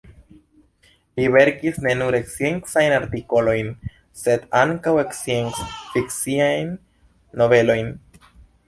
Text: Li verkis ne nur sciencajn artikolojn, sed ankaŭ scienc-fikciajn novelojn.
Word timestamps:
Li 1.19 1.27
verkis 1.35 1.77
ne 1.87 1.93
nur 1.99 2.17
sciencajn 2.31 2.95
artikolojn, 2.97 3.71
sed 4.23 4.49
ankaŭ 4.63 4.95
scienc-fikciajn 5.21 6.75
novelojn. 7.45 7.99